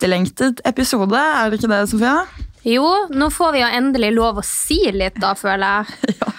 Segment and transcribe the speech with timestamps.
[0.00, 2.24] etterlengtet episode, er det ikke det, Sofia?
[2.64, 6.16] Jo, nå får vi jo endelig lov å si litt, da, føler jeg.
[6.22, 6.32] ja.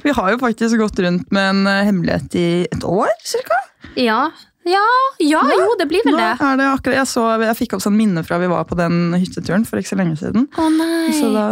[0.00, 3.58] Vi har jo faktisk gått rundt med en eh, hemmelighet i et år, cirka.
[4.00, 4.30] Ja,
[4.66, 4.84] ja,
[5.22, 6.30] ja jo, det blir vel det.
[6.42, 9.14] er det akkurat, jeg, så, jeg fikk opp sånn minne fra vi var på den
[9.14, 10.48] hytteturen for ikke så lenge siden.
[10.58, 11.14] Å nei.
[11.14, 11.46] Så da,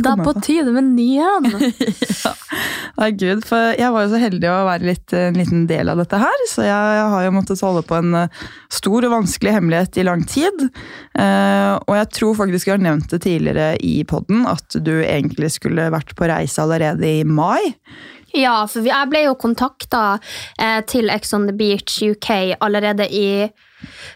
[0.00, 1.48] da er på tide med ny en.
[2.98, 6.00] Nei, Gud, for jeg var jo så heldig å være litt, en liten del av
[6.00, 8.40] dette her, så jeg har jo måttet holde på en eh,
[8.74, 10.64] stor og vanskelig hemmelighet i lang tid.
[11.14, 15.52] Eh, og jeg tror faktisk jeg har nevnt det tidligere i podden, at du egentlig
[15.54, 17.74] skulle vært på reise allerede i mai.
[18.36, 20.18] Ja, for jeg ble jo kontakta
[20.60, 23.48] eh, til Ex on the Beach UK allerede i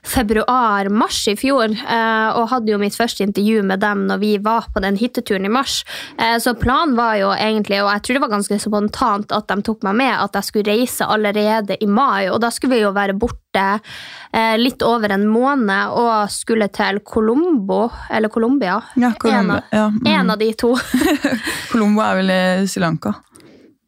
[0.03, 4.67] februar-mars i fjor, eh, og hadde jo mitt første intervju med dem når vi var
[4.75, 5.83] på den hytteturen i mars.
[6.19, 9.63] Eh, så planen var jo egentlig, og jeg tror det var ganske spontant at de
[9.63, 12.95] tok meg med, at jeg skulle reise allerede i mai, og da skulle vi jo
[12.97, 18.81] være borte eh, litt over en måned og skulle til Colombo, eller Colombia.
[18.97, 19.43] Ja, Colombia.
[19.43, 20.15] En, av, ja, mm.
[20.19, 20.75] en av de to.
[21.71, 23.15] Colombo er vel i Sri Lanka.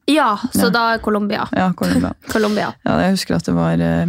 [0.07, 0.71] Ja, så Ja.
[0.71, 1.49] da Colombia.
[1.53, 2.15] Ja, Colombia.
[2.33, 2.73] Colombia.
[2.85, 4.07] Ja, jeg husker at det var eh,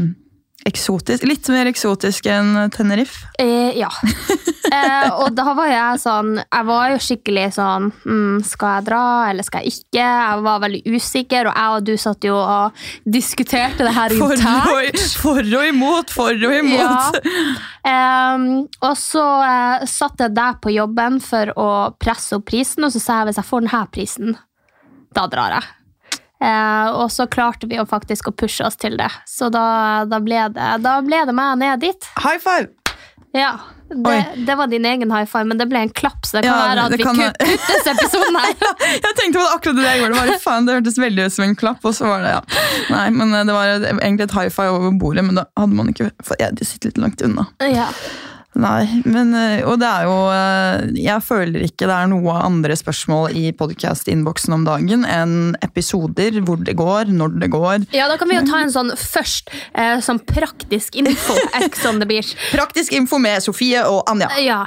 [0.65, 1.23] eksotisk.
[1.27, 3.27] Litt mer eksotisk enn Tenerife.
[3.39, 3.89] Eh, ja.
[4.73, 9.01] eh, og da var jeg sånn Jeg var jo skikkelig sånn mm, Skal jeg dra,
[9.29, 10.07] eller skal jeg ikke?
[10.07, 15.05] Jeg var veldig usikker, og jeg og du satt jo og diskuterte det her internt.
[15.21, 17.21] for og imot, for og imot!
[17.85, 18.45] Em,
[18.81, 21.69] og så eh, satt jeg der på jobben for å
[22.01, 24.37] presse opp prisen, og så sa jeg hvis jeg får denne prisen,
[25.13, 25.74] da drar jeg.
[26.45, 29.09] Eh, og så klarte vi faktisk å pushe oss til det.
[29.29, 29.65] Så da,
[30.09, 32.11] da, ble, det, da ble det meg ned dit.
[32.21, 32.69] High five!
[33.35, 33.57] Ja,
[33.89, 36.53] det, det var din egen high five, men det ble en klapp, så det kan
[36.55, 38.53] Ja, være at vi kan- kuttes episoden her.
[39.03, 40.13] Jeg tenkte på det akkurat det jeg gjorde.
[40.15, 42.39] Det, var, faen, det hørtes veldig ut som en klapp, og så var det ja.
[42.93, 45.91] Nei, men eh, det var egentlig et high five over bordet, men da hadde man
[45.91, 47.49] ikke for jeg, sitter litt langt unna.
[47.67, 47.89] Ja.
[48.55, 52.75] Nei, men eh, Og det er jo eh, Jeg føler ikke det er noe andre
[52.77, 57.85] spørsmål i podkast-innboksen om dagen enn episoder, hvor det går, når det går.
[57.95, 61.35] ja, da kan vi jo ta en sånn først, eh, sånn praktisk info.
[61.59, 62.33] Ex on the beach.
[62.53, 64.29] Praktisk info med Sofie og Anja.
[64.41, 64.61] Ja.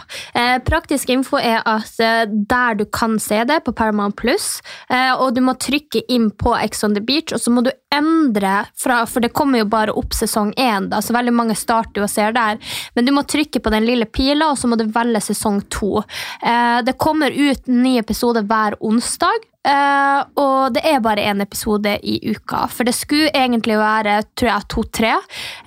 [0.67, 4.61] Praktisk info er at der du kan se det, på Paramount Plus,
[4.91, 7.73] eh, og du må trykke inn på Ex on the Beach, og så må du
[7.95, 12.05] endre fra For det kommer jo bare opp sesong én, så veldig mange starter jo
[12.05, 12.59] og ser der.
[12.97, 16.03] Men du må trykke på den lille pila, og så må du velge sesong to.
[16.43, 19.47] Eh, det kommer ut en ny episode hver onsdag.
[19.67, 22.67] Eh, og det er bare én episode i uka.
[22.71, 25.15] For det skulle egentlig være tror jeg, to-tre,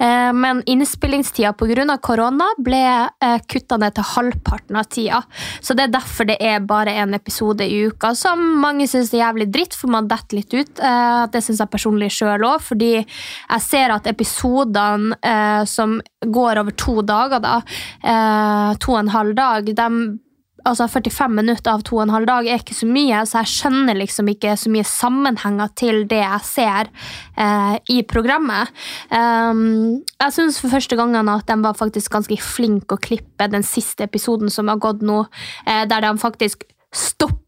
[0.01, 1.97] Uh, men innspillingstida pga.
[2.01, 2.79] korona ble
[3.21, 5.19] uh, kutta ned til halvparten av tida.
[5.61, 9.21] Så det er derfor det er bare én episode i uka, som mange syns er
[9.21, 10.81] jævlig dritt, for man detter litt ut.
[10.81, 12.91] Uh, det syns jeg personlig sjøl òg, fordi
[13.51, 17.59] jeg ser at episodene eh, som går over to dager, da,
[18.03, 19.87] eh, to og en halv dag, de
[20.65, 23.51] altså 45 minutter av to og en halv dag er ikke så mye, så jeg
[23.55, 26.89] skjønner liksom ikke så mye sammenhenger til det jeg ser
[27.37, 28.71] eh, i programmet.
[29.11, 33.65] Um, jeg syns for første gangen at de var faktisk ganske flinke å klippe den
[33.67, 35.23] siste episoden som har gått nå,
[35.65, 37.39] eh, der de faktisk stopper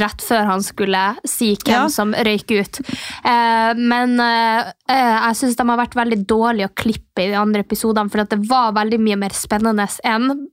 [0.00, 1.88] rett før han skulle si hvem Ja.
[1.92, 2.78] som røyk ut.
[3.24, 7.36] Eh, men eh, eh, jeg syns de har vært veldig dårlige å klippe i de
[7.36, 10.48] andre episodene, for det var veldig mye mer spennende enn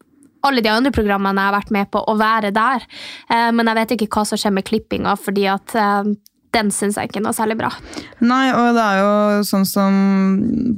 [0.47, 2.87] alle de andre programmene jeg har vært med på, å være der.
[3.29, 6.15] Eh, men jeg vet ikke hva som skjer med klippinga, fordi at eh,
[6.55, 7.69] den syns jeg ikke er noe særlig bra.
[8.23, 9.97] Nei, og det er jo sånn som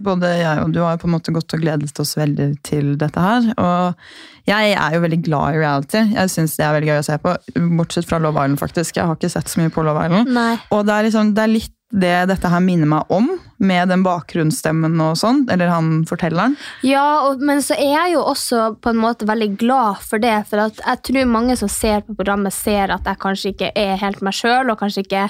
[0.03, 3.23] både jeg og du har på en måte gått og gledet oss veldig til dette
[3.23, 3.51] her.
[3.55, 6.03] Og jeg er jo veldig glad i reality.
[6.15, 7.35] Jeg syns det er veldig gøy å se på.
[7.79, 8.97] Bortsett fra Love Island, faktisk.
[8.97, 10.33] Jeg har ikke sett så mye på Love Island.
[10.35, 10.55] Nei.
[10.75, 14.03] Og det er, liksom, det er litt det dette her minner meg om, med den
[14.05, 16.55] bakgrunnsstemmen og sånn, eller han fortelleren.
[16.85, 20.35] Ja, og, men så er jeg jo også på en måte veldig glad for det.
[20.49, 24.23] For jeg tror mange som ser på programmet, ser at jeg kanskje ikke er helt
[24.25, 25.27] meg sjøl, og kanskje ikke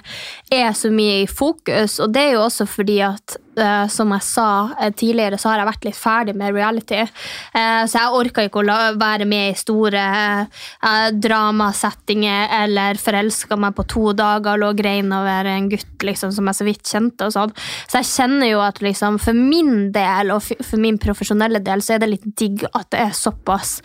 [0.53, 1.99] er så mye i fokus.
[2.03, 4.49] Og det er jo også fordi at eh, som jeg sa
[4.79, 7.01] eh, tidligere, så har jeg vært litt ferdig med reality.
[7.01, 10.05] Eh, så jeg orka ikke å være med i store
[11.19, 16.47] dramasettinger eller forelska meg på to dager og lå grein over en gutt liksom, som
[16.49, 17.27] jeg så vidt kjente.
[17.27, 17.53] og sånn.
[17.89, 21.95] Så jeg kjenner jo at liksom, for min del og for, min profesjonelle del så
[21.95, 23.79] er det litt digg at det er såpass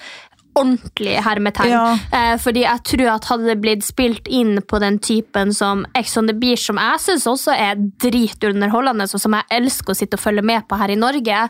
[0.55, 1.73] ordentlig hermetegn.
[1.73, 1.99] Ja.
[2.15, 6.17] Eh, fordi jeg tror at hadde det blitt spilt inn på den typen som Ex
[6.21, 10.19] on the Beach, som jeg syns også er dritunderholdende, og som jeg elsker å sitte
[10.19, 11.45] og følge med på her i Norge,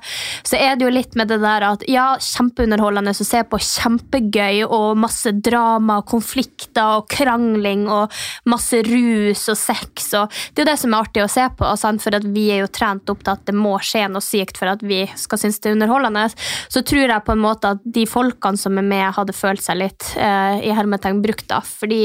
[0.47, 4.65] så er det jo litt med det der at ja, kjempeunderholdende å se på, kjempegøy,
[4.65, 8.13] og masse drama, og konflikter og krangling og
[8.51, 11.71] masse rus og sex, og det er jo det som er artig å se på,
[11.81, 12.03] sant?
[12.05, 14.73] for at vi er jo trent opp til at det må skje noe sykt for
[14.73, 16.27] at vi skal synes det er underholdende.
[16.73, 19.81] Så tror jeg på en måte at de folkene som er med, hadde følt seg
[19.81, 21.61] litt uh, i hermetegn brukt, da.
[21.65, 22.03] Fordi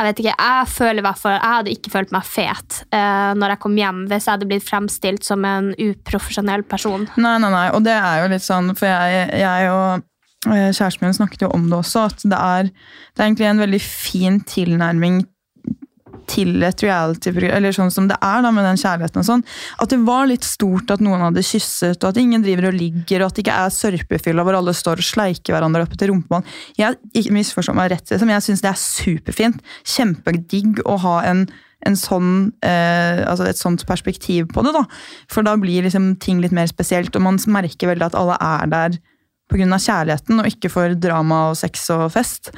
[0.00, 3.74] jeg vet ikke, jeg føler jeg hadde ikke følt meg fet uh, når jeg kom
[3.76, 7.04] hjem hvis jeg hadde blitt fremstilt som en uprofesjonell person.
[7.20, 10.06] Nei, nei, nei, og det er jo litt sånn, for jeg, jeg og
[10.48, 13.64] eh, kjæresten min snakket jo om det også, at det er, det er egentlig en
[13.66, 15.20] veldig fin tilnærming
[16.30, 19.44] til et reality-program, eller sånn som det er da med den kjærligheten og sånn,
[19.82, 23.22] at det var litt stort at noen hadde kysset, og at ingen driver og ligger,
[23.22, 26.54] og at det ikke er sørpefylla hvor alle står og sleiker hverandre opp til rumpebånd.
[26.78, 28.34] Jeg ikke misforstår meg rett, liksom.
[28.36, 29.66] jeg syns det er superfint.
[29.96, 31.48] Kjempedigg å ha en
[31.88, 34.74] en sånn, eh, altså et sånt perspektiv på det.
[34.76, 34.84] da.
[35.32, 38.66] For da blir liksom ting litt mer spesielt, og man merker veldig at alle er
[38.68, 38.98] der
[39.50, 39.78] pga.
[39.80, 42.52] kjærligheten, og ikke for drama og sex og fest.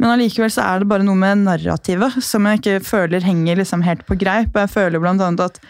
[0.00, 3.84] Men allikevel så er det bare noe med narrativet som jeg ikke føler henger liksom
[3.84, 4.56] helt på greip.
[4.56, 5.60] Jeg føler blant annet at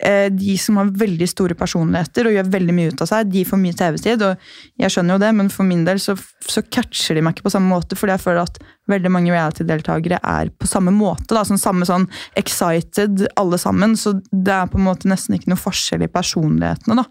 [0.00, 3.44] eh, de som har veldig store personligheter og gjør veldig mye ut av seg, de
[3.48, 4.24] får mye TV-tid.
[4.24, 7.50] Og jeg skjønner jo det, men for min del så, så catcher de meg ikke
[7.50, 8.60] på samme måte, fordi jeg føler at
[8.90, 11.32] veldig mange reality-deltakere er på samme måte.
[11.34, 12.06] da, sånn Samme sånn
[12.38, 13.96] excited alle sammen.
[13.98, 17.00] Så det er på en måte nesten ikke noe forskjell i personlighetene.
[17.00, 17.04] da.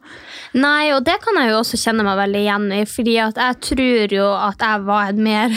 [0.61, 3.59] Nei, og det kan jeg jo også kjenne meg veldig igjen i, fordi at jeg
[3.69, 5.55] tror jo at jeg var en mer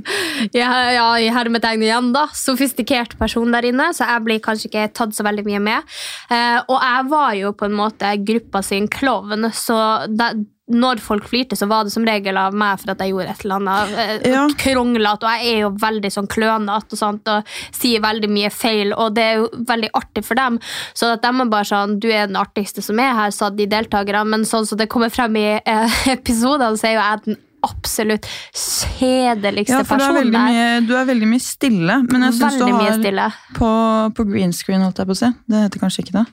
[0.60, 4.88] ja, ja, i hermetegn igjen da, sofistikert person der inne, så jeg blir kanskje ikke
[4.96, 5.96] tatt så veldig mye med.
[6.30, 9.80] Eh, og jeg var jo på en måte gruppa sin klovn, så
[10.12, 10.32] da,
[10.72, 13.44] når folk flirte, så var det som regel av meg for at jeg gjorde et
[13.44, 14.46] eller annet eh, Ja.
[14.58, 15.22] kronglete.
[15.28, 19.26] Og jeg er jo veldig sånn klønete og, og sier veldig mye feil, og det
[19.28, 20.58] er jo veldig artig for dem.
[20.96, 23.68] Så at de er bare sånn Du er den artigste som er her, sa de
[23.70, 24.26] deltakerne.
[24.26, 28.26] Men sånn som det kommer frem i eh, episodene, så er jo jeg den absolutt
[28.54, 30.84] kjedeligste Ja, for er, personen der.
[30.86, 31.96] du er veldig mye stille.
[32.10, 33.70] Men jeg syns du har på,
[34.16, 35.30] på green screen, holdt jeg på å si.
[35.50, 36.26] Det heter kanskje ikke det?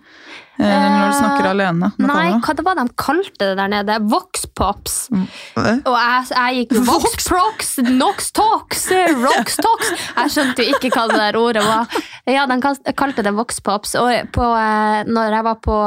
[0.59, 1.89] Eller når du snakker alene.
[1.97, 3.97] Nei, hva det var de kalte det der nede?
[4.11, 4.97] Vox Pops.
[5.13, 5.79] Eh?
[5.89, 8.87] Og jeg, jeg gikk Voxprox, Noxtox, Prox, Nox Talks,
[9.23, 9.93] Rox Talks.
[10.13, 12.01] Jeg skjønte jo ikke hva det der ordet var.
[12.29, 13.97] Ja, de kalte det Voxpops.
[13.99, 15.77] Og på, eh, når jeg var på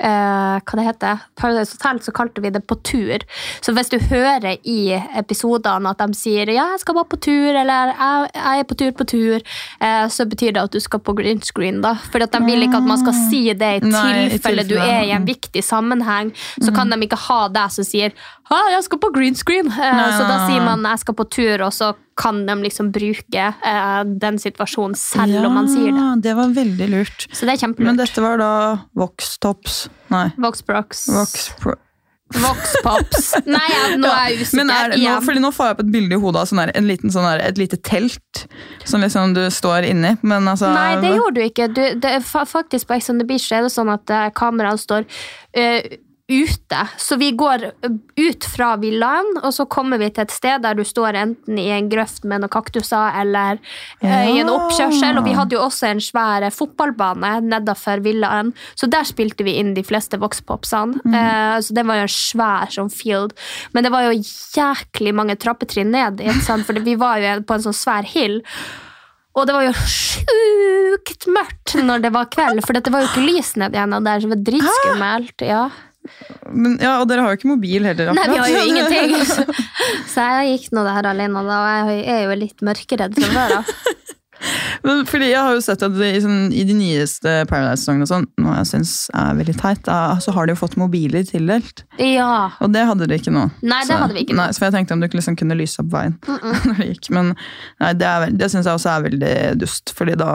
[0.00, 3.24] eh, hva det heter, Paradise Hotel, så kalte vi det på tur.
[3.64, 7.56] Så hvis du hører i episodene at de sier ja, jeg skal bare på tur,
[7.56, 9.46] eller jeg, jeg er på tur på tur,
[9.80, 11.82] eh, så betyr det at du skal på green screen.
[11.84, 11.96] da.
[12.12, 15.04] For de vil ikke at man skal si det i Nei, i tilfelle du er
[15.04, 15.30] i en mm.
[15.30, 16.32] viktig sammenheng.
[16.62, 18.14] Så kan de ikke ha deg som sier
[18.46, 19.66] jeg skal på green screen.
[19.66, 23.46] Eh, Så da sier man jeg skal på tur, og så kan de liksom bruke
[23.70, 26.00] eh, den situasjonen selv om man sier det.
[26.00, 27.26] Ja, det var veldig lurt.
[27.32, 28.52] Så det er Men dette var da
[28.96, 30.30] Voxtops Nei.
[30.38, 31.08] Voxprox.
[31.12, 31.74] Vox Pro...
[33.46, 34.70] Nei, ja, nå er jeg usikker.
[34.72, 36.88] Er nå, fordi nå får jeg opp et bilde i hodet av sånn her, en
[36.88, 38.42] liten, sånn her, et lite telt
[38.82, 40.16] som liksom du står inni.
[40.26, 41.68] Men altså Nei, det gjorde du ikke.
[41.70, 45.06] Du, det, faktisk På Ex on the Beach er det sånn at kameraet kameraene står
[45.54, 46.80] eh, ute.
[46.98, 50.74] Så vi går eh, ut fra villaen, og så kommer vi til et sted der
[50.74, 53.60] du står enten i en grøft med noen kaktuser eller
[54.02, 54.24] ja.
[54.26, 55.20] i en oppkjørsel.
[55.20, 59.74] Og vi hadde jo også en svær fotballbane nedafor villaen, så der spilte vi inn
[59.76, 61.02] de fleste voxpopsene.
[61.04, 61.18] Mm.
[61.20, 63.36] Eh, så det var jo en svær sånn field.
[63.76, 66.24] Men det var jo jæklig mange trappetrinn ned,
[66.66, 68.42] for vi var jo på en sånn svær hill.
[69.36, 73.26] Og det var jo sjukt mørkt når det var kveld, for det var jo ikke
[73.26, 75.44] lys ned igjen der, så det var dritskummelt.
[75.44, 75.66] Ja.
[76.50, 78.12] Men, ja, og dere har jo ikke mobil heller.
[78.16, 79.16] Nei, vi har jo ingenting.
[80.12, 83.32] Så jeg gikk nå det her alene, da, og jeg er jo litt mørkeredd fra
[83.36, 83.72] før av.
[84.86, 88.10] Men fordi jeg har jo sett at det, i, sånn, i de nyeste Paradise-sesongene og
[88.10, 89.88] sånn, noe jeg syns er veldig teit,
[90.22, 91.86] så har de jo fått mobiler tildelt.
[92.02, 92.50] Ja.
[92.62, 93.46] Og det hadde de ikke nå.
[93.64, 94.36] Nei, det hadde vi ikke.
[94.38, 96.18] Nei, så jeg tenkte om du liksom kunne lyse opp veien
[96.68, 97.10] når det gikk.
[97.16, 99.34] Men nei, det, er det syns jeg også er veldig
[99.64, 100.32] dust, fordi da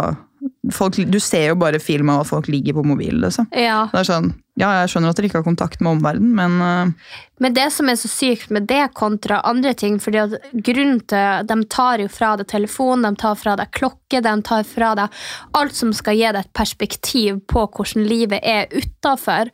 [0.73, 3.21] folk, Du ser jo bare film av at folk ligger på mobilen.
[3.25, 3.49] Liksom.
[3.55, 3.87] Ja.
[3.93, 7.19] Det er sånn, ja, jeg skjønner at dere ikke har kontakt med omverdenen, men uh...
[7.41, 11.47] Men det som er så sykt med det kontra andre ting, fordi at grunnen til
[11.49, 15.15] De tar jo fra deg telefon, de tar fra deg klokke, de tar fra deg
[15.57, 19.49] alt som skal gi deg et perspektiv på hvordan livet er utafor.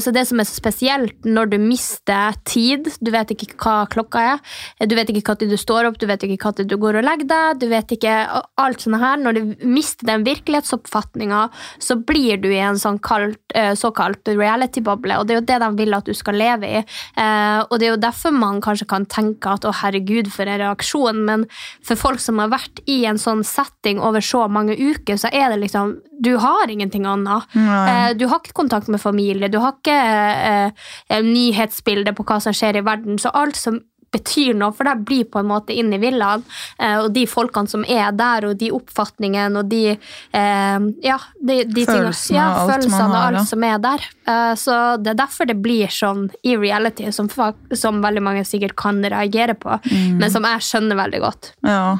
[0.00, 4.24] Så det som er så spesielt når du mister tid, du vet ikke hva klokka
[4.30, 4.40] er,
[4.88, 7.28] du vet ikke når du står opp, du vet ikke når du går og legger
[7.34, 8.16] deg, du vet ikke
[8.64, 9.20] alt sånt her.
[9.20, 11.42] Når du mister den virkelighetsoppfatninga,
[11.82, 15.58] så blir du i en sånn kalt, eh, såkalt reality-boble, og det er jo det
[15.64, 16.80] de vil at du skal leve i.
[16.80, 20.60] Eh, og det er jo derfor man kanskje kan tenke at å herregud, for en
[20.62, 21.46] reaksjon, men
[21.86, 25.50] for folk som har vært i en sånn setting over så mange uker, så er
[25.50, 27.46] det liksom Du har ingenting annet.
[27.56, 28.12] Nei.
[28.12, 30.70] du har ikke kontakt med familie, du har ikke eh,
[31.08, 33.80] eh, nyhetsbilde på hva som skjer i verden, så alt som
[34.10, 36.42] betyr noe, for det blir på en måte inn i villaen.
[36.78, 41.60] Eh, og de folkene som er der, og de oppfatningene og de eh, Ja, de,
[41.70, 44.06] de Følelsene ja, og alt følelsene har, og alt som er der.
[44.26, 47.30] Eh, så det er derfor det blir sånn i reality, som,
[47.74, 50.18] som veldig mange sikkert kan reagere på, Mm.
[50.18, 51.52] men som jeg skjønner veldig godt.
[51.66, 51.98] ja.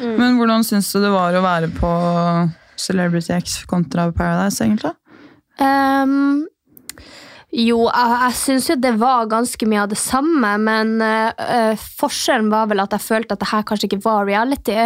[0.00, 1.88] Men hvordan syns du det var å være på
[2.80, 4.94] Celebrity X kontra Paradise, egentlig?
[5.60, 6.46] Ehm,
[7.52, 12.48] jo, jeg, jeg syns jo det var ganske mye av det samme, men eh, forskjellen
[12.48, 14.76] var vel at jeg følte at det her kanskje ikke var reality.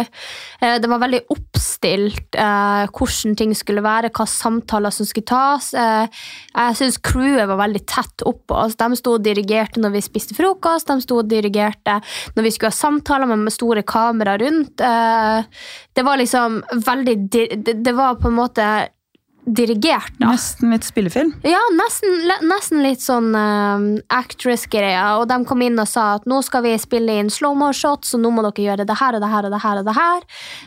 [0.59, 5.69] Uh, det var veldig oppstilt uh, hvordan ting skulle være, hva samtaler som skulle tas.
[5.77, 8.75] Jeg syns crewet var veldig tett oppå oss.
[8.75, 12.01] De sto og dirigerte når vi spiste frokost, de sto og dirigerte
[12.35, 14.75] når vi skulle ha samtaler med, store kamera rundt.
[14.77, 17.17] Det var liksom veldig
[17.87, 18.67] det var på en måte
[19.47, 20.33] dirigert, da.
[20.33, 21.31] Nesten litt spillefilm.
[21.47, 22.17] Ja, nesten,
[22.49, 23.79] nesten litt sånn uh,
[24.13, 25.05] actress-greia.
[25.21, 28.23] Og de kom inn og sa at nå skal vi spille inn slow-mo shots, og
[28.25, 29.81] nå må dere gjøre det her og det her og det her.
[29.81, 30.25] og det her.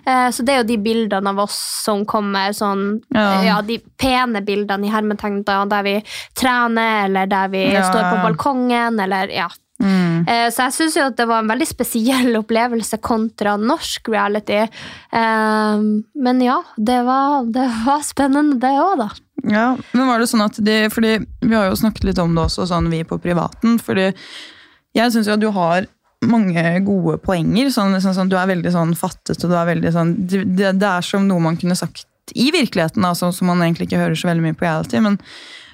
[0.08, 3.28] Uh, så det er jo de bildene av oss som kommer sånn Ja.
[3.44, 5.96] Ja, de pene bildene i hermetegn der vi
[6.38, 9.48] trener, eller der vi Ja, står på balkongen, eller ja.
[9.80, 10.26] Mm.
[10.28, 14.60] Eh, Så jeg syns jo at det var en veldig spesiell opplevelse kontra norsk reality.
[15.12, 15.84] Eh,
[16.26, 19.08] Men ja, det var, det var spennende, det òg, da.
[19.48, 22.42] Ja, men var det sånn at de, fordi Vi har jo snakket litt om det
[22.44, 23.78] også, sånn vi på privaten.
[23.80, 24.10] fordi
[24.92, 25.86] jeg syns jo at du har
[26.26, 27.70] mange gode poenger.
[27.72, 30.44] Sånn, sånn, sånn, du er veldig sånn fattet, og du er veldig sånn Det,
[30.76, 32.04] det er som noe man kunne sagt
[32.36, 35.00] i virkeligheten, altså, som man egentlig ikke hører så veldig mye på reality.
[35.00, 35.16] Men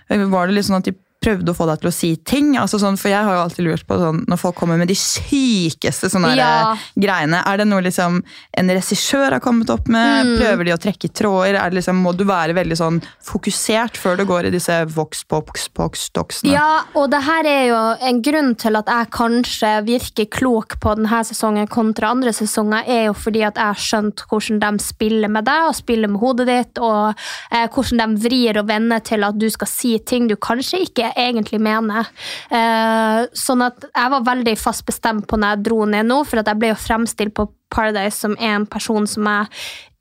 [0.09, 0.95] eh, var det litt sånn at de
[1.27, 2.55] prøvde å få deg til å si ting?
[2.57, 4.95] altså sånn, For jeg har jo alltid lurt på sånn, når folk kommer med de
[4.97, 6.77] sykeste sånne Ja.
[6.99, 8.23] greiene, er det noe liksom
[8.57, 10.27] en regissør har kommet opp med?
[10.27, 10.39] Mm.
[10.41, 11.59] Prøver de å trekke tråder?
[11.61, 16.53] Er liksom, må du være veldig sånn fokusert før du går i disse vox-pox-doksene?
[16.53, 20.95] Ja, og det her er jo en grunn til at jeg kanskje virker klok på
[20.99, 25.33] denne sesongen kontra andre sesonger, er jo fordi at jeg har skjønt hvordan de spiller
[25.33, 27.15] med deg og spiller med hodet ditt, og
[27.51, 31.13] eh, hvordan de vrir og vender til at du skal si ting du kanskje ikke
[31.17, 32.09] egentlig mener.
[32.51, 36.43] Eh, sånn at jeg var veldig fast bestemt på når jeg dro ned nå, for
[36.43, 39.51] at jeg ble jo fremstilt på Paradise som en person som jeg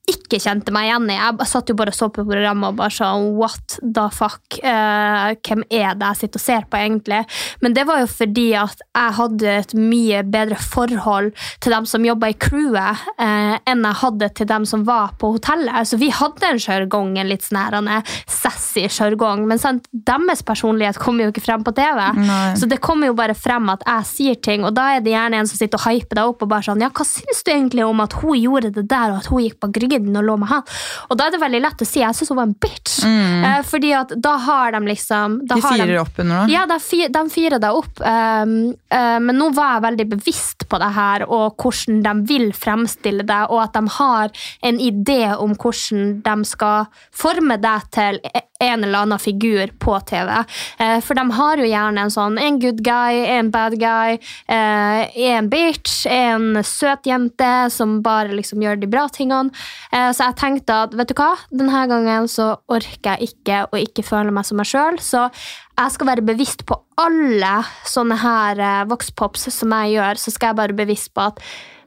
[0.09, 1.17] ikke kjente meg igjen i.
[1.17, 4.59] Jeg satt jo bare og så på programmet og bare sånn What the fuck?
[4.61, 7.21] Uh, hvem er det jeg sitter og ser på, egentlig?
[7.63, 11.31] Men det var jo fordi at jeg hadde et mye bedre forhold
[11.63, 15.31] til dem som jobba i crewet, uh, enn jeg hadde til dem som var på
[15.37, 15.89] hotellet.
[15.89, 17.91] Så vi hadde en sjargong, en litt sånn her, en
[18.29, 22.01] sassy sjargong, men sant, deres personlighet kommer jo ikke frem på TV.
[22.19, 22.53] Nei.
[22.59, 25.41] Så det kommer jo bare frem at jeg sier ting, og da er det gjerne
[25.41, 27.85] en som sitter og hyper deg opp og bare sånn Ja, hva syns du egentlig
[27.85, 30.37] om at hun gjorde det der, og at hun gikk på ryggen din og lå
[30.41, 30.65] med han?
[31.09, 32.95] Og da er det veldig lett å si jeg syns hun var en bitch.
[33.05, 36.53] Eh, fordi at da har de liksom da De har firer opp under det?
[36.55, 36.79] Ja, de,
[37.17, 38.01] de firer deg opp.
[38.01, 38.55] Um,
[38.93, 43.25] uh, men nå var jeg veldig bevisst på det her, og hvordan de vil fremstille
[43.27, 48.19] deg, og at de har en idé om hvordan de skal forme deg til
[48.65, 50.31] en eller annen figur på TV.
[50.77, 54.17] Eh, for de har jo gjerne en sånn en good guy, en bad guy,
[54.51, 59.53] eh, en bitch, en søt jente som bare liksom gjør de bra tingene.
[59.91, 63.79] Eh, så jeg tenkte at vet du hva, denne gangen så orker jeg ikke å
[63.81, 64.99] ikke føle meg som meg sjøl.
[65.03, 65.27] Så
[65.75, 67.55] jeg skal være bevisst på alle
[67.87, 70.21] sånne her vokspops som jeg gjør.
[70.21, 71.41] Så skal jeg bare bevisst på at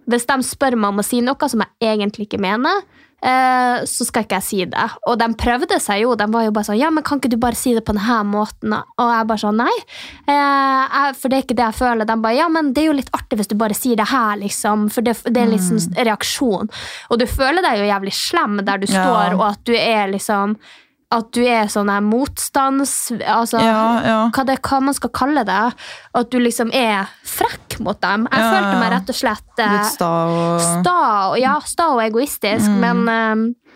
[0.09, 2.85] hvis de spør meg om å si noe som jeg egentlig ikke mener,
[3.21, 4.85] så skal ikke jeg si det.
[5.11, 6.13] Og de prøvde seg jo.
[6.15, 8.19] De var jo bare sånn Ja, men kan ikke du bare si det på denne
[8.31, 8.73] måten?
[8.73, 9.75] Og jeg bare sånn Nei,
[10.31, 12.07] eh, for det er ikke det jeg føler.
[12.07, 14.37] De bare Ja, men det er jo litt artig hvis du bare sier det her,
[14.39, 14.89] liksom.
[14.95, 16.71] For det, det er en sånn reaksjon.
[17.11, 19.03] Og du føler deg jo jævlig slem der du Ja.
[19.03, 20.57] står, og at du er liksom
[21.11, 22.93] at du er sånn her motstands...
[23.25, 24.17] Altså, Ja, ja.
[24.35, 25.61] Hva, det, hva man skal kalle det.
[26.21, 28.27] At du liksom er frekk mot dem.
[28.29, 30.99] Jeg Ja, følte meg rett og slett eh, Litt sta og sta,
[31.41, 33.75] ja, sta og egoistisk, men, eh,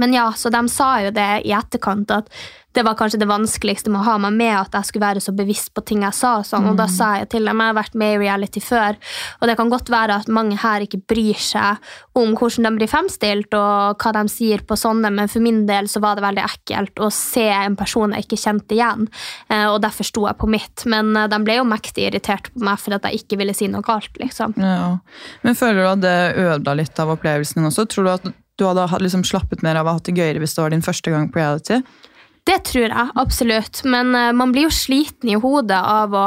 [0.00, 2.30] Men ja, så de sa jo det i etterkant, at
[2.72, 5.34] det var kanskje det vanskeligste med å ha meg med, at jeg skulle være så
[5.34, 6.36] bevisst på ting jeg sa.
[6.38, 8.98] Og, sånn, og da sa jeg til dem jeg har vært med i reality før,
[9.40, 12.90] og det kan godt være at mange her ikke bryr seg om hvordan de blir
[12.90, 16.44] fremstilt, og hva de sier på sånne, men for min del så var det veldig
[16.46, 19.08] ekkelt å se en person jeg ikke kjente igjen,
[19.50, 20.86] eh, og derfor sto jeg på mitt.
[20.90, 23.70] Men eh, de ble jo mektig irritert på meg for at jeg ikke ville si
[23.72, 24.54] noe galt, liksom.
[24.60, 24.92] Ja.
[25.42, 27.88] Men føler du at det ødela litt av opplevelsen din også?
[27.90, 30.62] Tror du at du hadde liksom slappet mer av å ha det gøyere hvis det
[30.62, 31.80] var din første gang på reality?
[32.48, 36.26] Det tror jeg absolutt, men eh, man blir jo sliten i hodet av å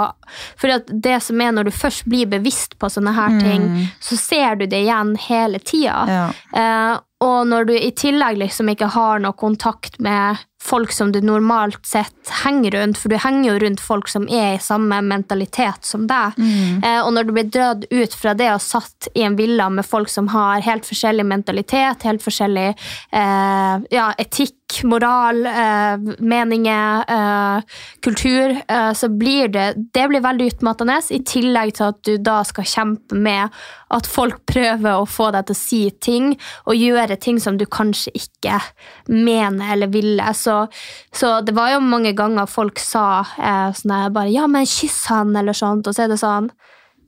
[0.58, 3.65] For det som er når du først blir bevisst på sånne her ting,
[4.01, 6.05] så ser du det igjen hele tida.
[6.10, 6.24] Ja.
[6.58, 11.20] Eh, og når du i tillegg liksom ikke har noe kontakt med folk som du
[11.24, 15.88] normalt sett henger rundt, for du henger jo rundt folk som er i samme mentalitet
[15.88, 19.38] som deg, eh, og når du blir dratt ut fra det og satt i en
[19.39, 25.98] villa med folk som har helt forskjellig mentalitet, helt forskjellig eh, ja, etikk, moral, eh,
[26.20, 27.62] meninger, eh,
[28.01, 32.42] kultur, eh, så blir det Det blir veldig utmattende, i tillegg til at du da
[32.44, 33.50] skal kjempe med
[33.92, 37.65] at folk prøver å få deg til å si ting og gjøre ting som du
[37.65, 38.60] kanskje ikke
[39.08, 40.34] mener eller ville.
[40.34, 40.68] Så,
[41.13, 45.36] så det var jo mange ganger folk sa eh, sånn bare 'ja, men kyss han',
[45.36, 46.50] eller sånt, og så er det sånn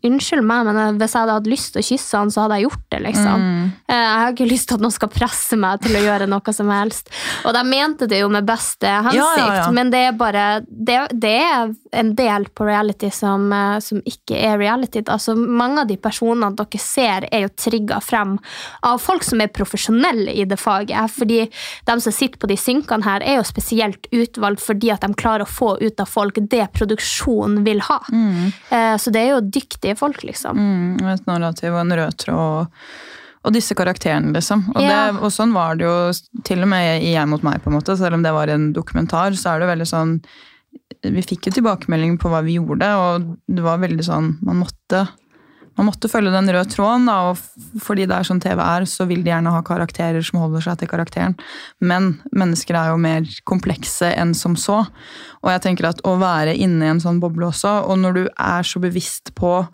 [0.05, 2.67] Unnskyld meg, men hvis jeg hadde hatt lyst til å kysse han, så hadde jeg
[2.67, 3.00] gjort det.
[3.07, 3.45] liksom.
[3.45, 3.71] Mm.
[3.89, 6.69] Jeg har ikke lyst til at noen skal presse meg til å gjøre noe som
[6.74, 7.09] helst.
[7.45, 9.71] Og de mente det jo med beste hensikt, Ja, ja, ja.
[9.74, 14.38] men det er bare det, det er en del på reality som, eh, som ikke
[14.38, 15.03] er reality.
[15.07, 18.38] Altså, mange av de personene dere ser, er jo trigga frem
[18.85, 21.12] av folk som er profesjonelle i det faget.
[21.15, 21.41] Fordi
[21.88, 25.45] de som sitter på de synkene her, er jo spesielt utvalgt fordi at de klarer
[25.45, 28.00] å få ut av folk det produksjonen vil ha.
[28.12, 28.51] Mm.
[29.00, 30.57] Så det er jo dyktige folk, liksom.
[30.57, 32.71] Mm, et narrativ og en rød tråd.
[33.45, 34.63] Og, disse karakterene, liksom.
[34.73, 35.11] Og, Ja.
[35.11, 37.77] det, og sånn var det jo til og med i Jeg mot meg, på en
[37.77, 37.95] måte.
[37.97, 40.21] Selv om det var en dokumentar, så er det veldig sånn
[41.05, 45.07] Vi fikk jo tilbakemelding på hva vi gjorde, og det var veldig sånn Man måtte,
[45.77, 47.37] man måtte følge den røde tråden, da, og
[47.83, 50.79] fordi det er sånn TV er, så vil de gjerne ha karakterer som holder seg
[50.79, 51.35] til karakteren.
[51.79, 54.87] Men mennesker er jo mer komplekse enn som så.
[55.43, 58.24] Og jeg tenker at å være inne i en sånn boble også, og når du
[58.39, 59.67] er så bevisst på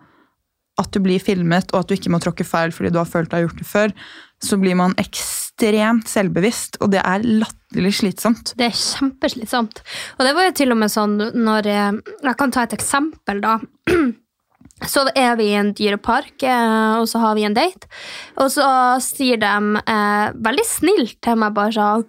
[0.82, 3.32] at du blir filmet, og at du ikke må tråkke feil fordi du har følt
[3.32, 3.96] du har gjort det før,
[4.42, 8.56] så blir man ekstremt selvbevisst, og det er latterlig slitsomt.
[8.58, 9.84] Det er kjempeslitsomt.
[10.18, 13.44] Og det var jo til og med sånn når eh, Jeg kan ta et eksempel,
[13.44, 13.60] da.
[14.88, 17.90] Så er vi i en dyrepark, eh, og så har vi en date.
[18.42, 18.66] Og så
[19.04, 22.06] sier de eh, veldig snilt til meg bare sånn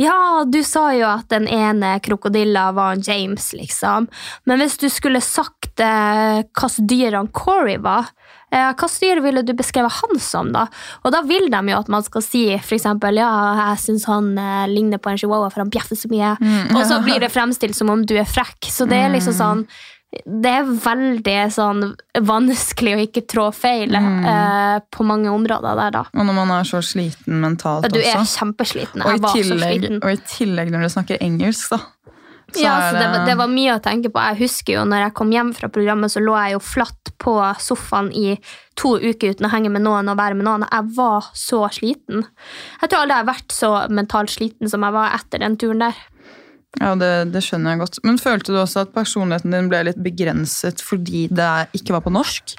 [0.00, 4.10] Ja, du sa jo at den ene krokodilla var en James, liksom.
[4.44, 8.10] Men hvis du skulle sagt eh, hvilket dyr han Corey var,
[8.50, 10.66] eh, hvilket dyr ville du beskrevet han som, da?
[11.06, 13.30] Og da vil de jo at man skal si eksempel, ja,
[13.62, 16.34] jeg syns han eh, ligner på en chihuahua, for han bjeffer så mye.
[16.74, 18.66] Og så blir det fremstilt som om du er frekk.
[18.66, 19.68] Så det er liksom sånn
[20.24, 21.80] det er veldig sånn
[22.24, 26.04] vanskelig å ikke trå feil eh, på mange områder der, da.
[26.14, 28.38] Og når man er så sliten mentalt Du er også.
[28.40, 29.02] kjempesliten.
[29.04, 30.00] Og Jeg i, var så tillegg, sliten.
[30.02, 31.80] og i tillegg når du snakker engelsk, da.
[32.54, 34.22] Så ja, så det, var- det var mye å tenke på.
[34.30, 37.34] Jeg husker jo når jeg kom hjem fra programmet, så lå jeg jo flatt på
[37.60, 38.36] sofaen i
[38.78, 40.64] to uker uten å henge med noen og være med noen.
[40.70, 42.22] Jeg var så sliten.
[42.80, 45.82] Jeg tror aldri jeg har vært så mentalt sliten som jeg var etter den turen
[45.88, 45.98] der.
[46.80, 47.98] Ja, det, det skjønner jeg godt.
[48.04, 52.12] Men følte du også at personligheten din ble litt begrenset fordi det ikke var på
[52.12, 52.56] norsk?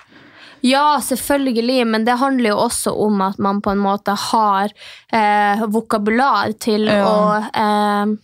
[0.65, 4.73] Ja, selvfølgelig, men det handler jo også om at man på en måte har
[5.13, 7.03] eh, vokabular til Ja.
[7.05, 7.19] å
[7.53, 8.15] eh,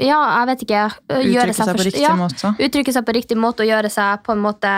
[0.00, 0.84] Ja, jeg vet ikke.
[1.12, 2.54] eh, Uttrykke seg på forst- riktig ja, måte.
[2.64, 4.70] Uttrykke seg på riktig måte og gjøre seg på en måte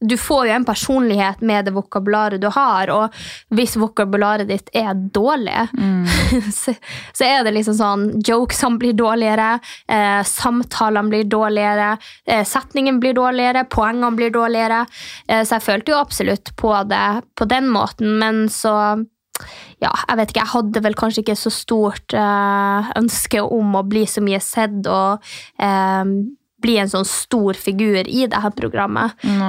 [0.00, 3.16] Du får jo en personlighet med det vokabularet du har, og
[3.50, 6.06] hvis vokabularet ditt er dårlig, Mm.
[6.54, 6.72] så,
[7.12, 9.58] så er det liksom sånn Jokesene blir dårligere,
[9.90, 11.90] eh, samtalene blir dårligere,
[12.26, 14.84] eh, setningen blir dårligere, poengene blir dårligere.
[15.26, 17.06] Eh, så jeg følte jo absolutt på det
[17.38, 18.74] på den måten, men så
[19.78, 23.84] ja, jeg vet ikke, jeg hadde vel kanskje ikke så stort eh, ønske om å
[23.86, 25.22] bli så mye sett og
[25.62, 26.14] eh,
[26.62, 29.14] bli en sånn stor figur i det her programmet.
[29.22, 29.42] Mm.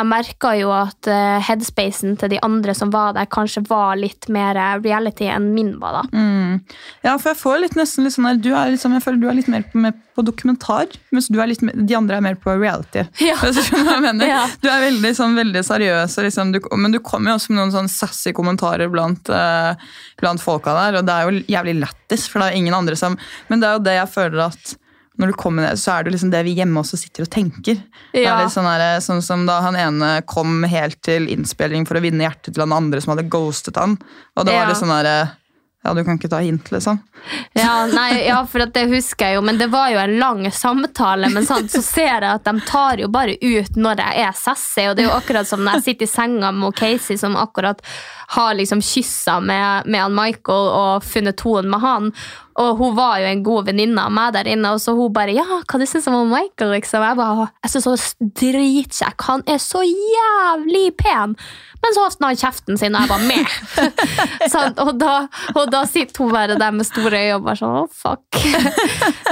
[0.00, 4.26] jeg merka jo at eh, headspacen til de andre som var der, kanskje var litt
[4.32, 6.00] mer eh, reality enn min var.
[6.00, 6.16] da.
[6.16, 6.58] Mm.
[7.06, 9.28] Ja, for jeg får litt nesten litt sånn her, du er liksom, Jeg føler du
[9.30, 12.54] er litt mer på, med på dokumentar, mens er mer- de andre er mer på
[12.56, 13.04] reality.
[13.26, 13.36] Ja.
[14.26, 14.42] Ja.
[14.62, 17.74] Du er veldig, sånn, veldig seriøs, liksom, du, men du kommer jo også med noen
[17.74, 19.76] sånn sassy kommentarer blant, eh,
[20.20, 23.18] blant folka der, og det er jo jævlig lættis, for det er ingen andre som
[23.50, 24.76] Men det er jo det jeg føler at
[25.18, 27.80] når du kommer ned, så er det liksom det vi hjemme også sitter og tenker.
[28.12, 28.36] Det er Ja.
[28.42, 32.24] litt sånn, her, sånn som da han ene kom helt til innspilling for å vinne
[32.28, 33.98] hjertet til han andre som hadde ghostet han.
[34.36, 34.60] Og det Ja.
[34.64, 35.30] var litt sånn der,
[35.84, 36.98] Ja, du kan ikke ta hint, liksom.
[37.54, 41.28] Ja, nei, ja, for det husker jeg jo, men det var jo en lang samtale.
[41.30, 44.88] Men sant, så ser jeg at de tar jo bare ut når jeg er sassy.
[44.90, 47.78] Og det er jo akkurat som når jeg sitter i senga med Casey, som akkurat
[48.34, 52.12] har liksom kyssa med, med han Michael og funnet tonen med han.
[52.62, 55.34] Og hun var jo en god venninne av meg der inne, og så hun bare
[55.36, 57.02] 'Ja, hva du syns om Michael?' liksom.
[57.04, 59.20] Jeg bare, jeg syns han er dritkjekk.
[59.28, 61.36] Han er så jævlig pen!
[61.82, 63.46] Men så åpna han kjeften sin, og jeg var med.
[64.52, 67.76] sånn, og, da, og da sitter hun bare der med store øyne og bare sånn
[67.82, 68.24] oh, fuck.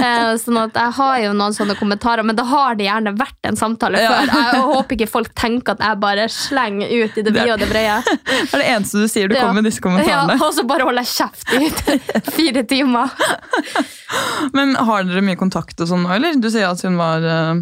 [0.05, 3.49] Eh, sånn at jeg har jo noen sånne kommentarer, men da har det gjerne vært
[3.49, 4.11] en samtale Ja.
[4.11, 4.33] før.
[4.35, 7.69] Jeg håper ikke folk tenker at jeg bare slenger ut i det vide og det
[7.71, 8.03] brede.
[8.45, 9.47] Det er det eneste du sier du Ja.
[9.47, 10.37] kommer med disse kommentarene.
[10.37, 13.14] Ja, og så bare holder jeg kjeft i fire timer.
[14.57, 16.39] Men har dere mye kontakt og sånn nå, eller?
[16.41, 17.55] Du sier at hun var eh,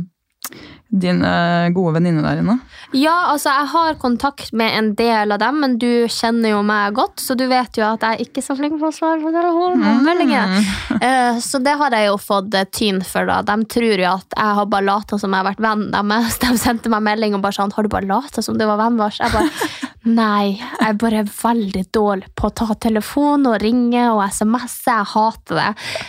[0.93, 2.59] din eh, gode venninne der inne.
[2.93, 6.93] Ja, altså jeg har kontakt med en del av dem, men du kjenner jo meg
[6.99, 9.33] godt, så du vet jo at jeg er ikke så flink på å svare på
[9.33, 10.59] telefonmeldinger.
[11.03, 13.25] Eh, Så det har jeg jo fått eh, tyn for.
[13.27, 13.41] da.
[13.47, 16.37] De tror jo at jeg har bare lata som jeg har vært venn deres.
[16.43, 19.01] De sendte meg melding og bare sånn 'Har du bare lata som du var vennen
[19.01, 19.49] vår?' Jeg bare
[20.03, 24.81] Nei, jeg er bare veldig dårlig på å ta telefon og ringe og SMS.
[24.88, 25.69] Jeg hater det.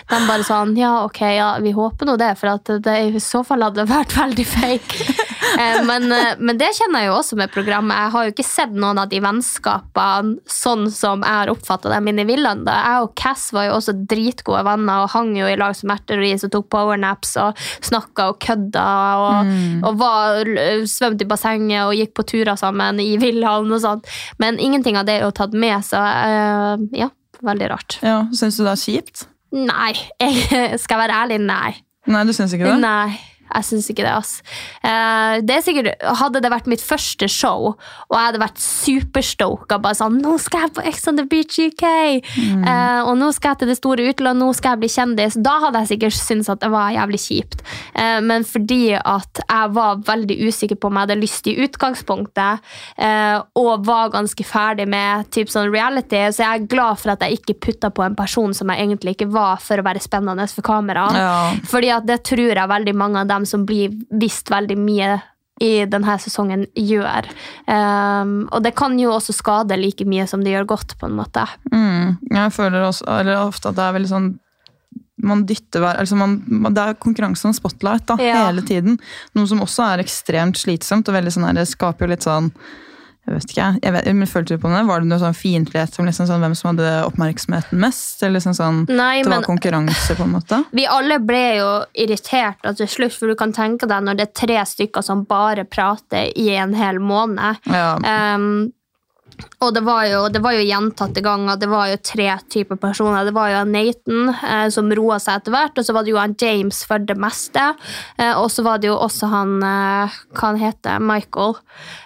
[0.09, 3.43] De bare sånn Ja, ok, ja, vi håper nå det, for at det i så
[3.45, 5.05] fall hadde vært veldig fake.
[5.53, 7.93] Eh, Men, eh, men det kjenner jeg jo også med programmet.
[7.93, 12.07] Jeg har jo ikke sett noen av de vennskapene sånn som jeg har oppfatta dem
[12.09, 12.63] inne i villaen.
[12.65, 16.45] Jeg og Cass var jo også dritgode venner og hang jo i lag som erteris
[16.47, 18.87] og tok powernaps og snakka og kødda
[19.21, 19.51] og,
[19.91, 20.49] og var,
[20.89, 24.09] svømte i bassenget og gikk på turer sammen i villaen og sånt.
[24.41, 27.11] Men ingenting av det er jo tatt med, så uh, ja,
[27.45, 27.99] veldig rart.
[28.01, 29.27] Ja, Syns du det er kjipt?
[29.53, 29.93] Nei,
[30.23, 31.75] jeg skal være ærlig, nei.
[32.09, 32.79] Nei, du syns ikke det?
[32.81, 33.13] Nei,
[33.53, 34.13] jeg syns ikke det.
[34.13, 34.41] ass.
[34.83, 39.79] Eh, det er sikkert, Hadde det vært mitt første show, og jeg hadde vært superstoka
[39.81, 43.53] bare sånn 'Nå skal jeg på Ex on the Beach UK!' eh, og 'nå skal
[43.53, 46.49] jeg til det store utlandet, nå skal jeg bli kjendis', da hadde jeg sikkert syntes
[46.49, 47.63] at det var jævlig kjipt.
[47.95, 52.59] Eh, men fordi at jeg var veldig usikker på om jeg hadde lyst i utgangspunktet,
[52.97, 57.23] eh, og var ganske ferdig med typ sånn reality, så jeg er glad for at
[57.25, 60.47] jeg ikke putta på en person som jeg egentlig ikke var, for å være spennende
[60.53, 61.07] for kamera.
[61.13, 61.53] Ja.
[61.69, 65.21] Fordi at det tror jeg veldig mange av dem som blir visst veldig mye
[65.61, 67.27] i denne sesongen, gjør.
[67.69, 71.17] Um, og det kan jo også skade like mye som det gjør godt, på en
[71.19, 71.45] måte.
[71.71, 72.17] Mm.
[72.33, 74.31] Jeg føler også, eller ofte at det er veldig sånn
[75.23, 78.47] man dytter hver, altså man, man, Det er konkurranse om spotlight da, Ja.
[78.47, 78.97] hele tiden.
[79.37, 81.07] Noe som også er ekstremt slitsomt.
[81.07, 82.51] og veldig sånn her, Det skaper jo litt sånn
[83.23, 84.81] jeg vet ikke, jeg vet, men følte du på det?
[84.83, 88.19] Var det noe sånn fiendtlighet om liksom sånn, hvem som hadde oppmerksomheten mest?
[88.19, 90.59] Eller liksom sånn, Nei, det var men konkurranse, på en måte?
[90.77, 91.69] vi alle ble jo
[92.03, 95.63] irritert til slutt, for du kan tenke deg når det er tre stykker som bare
[95.63, 97.63] prater i en hel måned.
[97.71, 97.95] Ja.
[98.35, 98.73] Um,
[99.63, 101.57] og det var, jo, det var jo gjentatte ganger.
[101.59, 103.25] Det var jo tre typer personer.
[103.27, 106.19] Det var jo Nathan, eh, som roa seg etter hvert, og så var det jo
[106.21, 107.63] han James for det meste.
[108.17, 111.55] Eh, og så var det jo også han eh, Hva han heter Michael.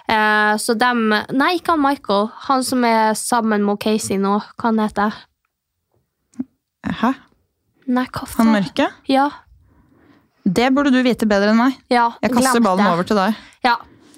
[0.08, 2.30] Eh, så dem Nei, ikke han Michael.
[2.48, 4.38] Han som er sammen med Casey nå.
[4.56, 5.18] Hva han heter
[7.02, 7.12] Hæ?
[7.88, 8.88] Nei, hva Han mørke?
[9.10, 9.28] Ja.
[10.48, 11.76] Det burde du vite bedre enn meg.
[11.92, 12.92] ja Jeg kaster ballen det.
[12.94, 13.36] over til deg.
[13.66, 13.74] Ja,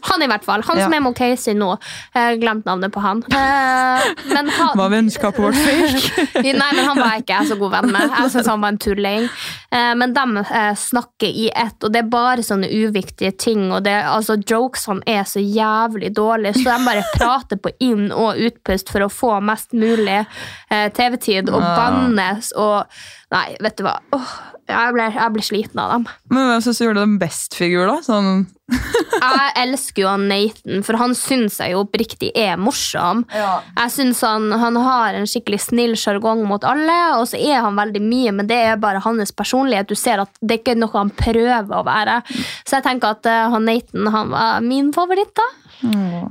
[0.09, 0.63] han i hvert fall.
[0.67, 1.69] Han som er med Casey nå.
[2.15, 3.23] Jeg glemt navnet på han.
[3.31, 6.25] Eh, men han Var vennskapet vårt fake?
[6.61, 8.07] Nei, men han var jeg ikke så god venn med.
[8.19, 9.29] Jeg synes han var en tulling.
[9.71, 13.69] Eh, Men de eh, snakker i ett, og det er bare sånne uviktige ting.
[13.75, 18.39] Og det, altså, jokesene er så jævlig dårlige, så de bare prater på inn- og
[18.41, 20.23] utpust for å få mest mulig
[20.71, 21.77] TV-tid, og Ah.
[21.77, 22.87] bannes og
[23.31, 23.93] Nei, vet du hva.
[24.11, 24.31] Åh,
[24.67, 26.07] jeg, ble, jeg ble sliten av dem.
[26.35, 28.01] Men hvem syns du gjorde den best figur, da?
[28.03, 33.25] Sånn, Jeg elsker jo han Nathan, for han syns jeg jo oppriktig er morsom.
[33.35, 37.79] Jeg synes han, han har en skikkelig snill sjargong mot alle, og så er han
[37.79, 39.91] veldig mye, men det er bare hans personlighet.
[39.91, 42.21] Du ser at det er ikke noe han prøver å være.
[42.65, 45.49] Så jeg tenker at uh, han Nathan han var min favoritt, da.
[45.81, 46.23] Ja.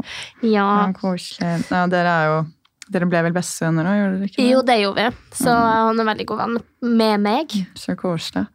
[0.45, 1.65] ja, koselig.
[1.71, 2.39] Ja, dere er jo
[2.89, 4.23] Dere ble vel bestevenner òg?
[4.41, 5.17] Jo, det gjorde vi.
[5.37, 6.55] Så han er veldig god venn
[6.97, 7.53] med meg.
[7.77, 8.47] Så koselig.